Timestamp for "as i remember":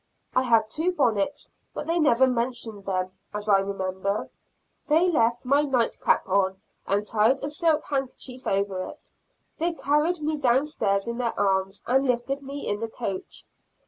3.35-4.31